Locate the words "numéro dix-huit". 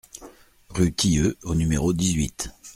1.53-2.49